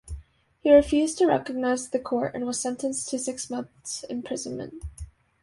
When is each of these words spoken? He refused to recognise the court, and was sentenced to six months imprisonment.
He 0.63 0.73
refused 0.73 1.19
to 1.19 1.27
recognise 1.27 1.87
the 1.87 1.99
court, 1.99 2.33
and 2.33 2.47
was 2.47 2.59
sentenced 2.59 3.07
to 3.09 3.19
six 3.19 3.51
months 3.51 4.03
imprisonment. 4.05 4.81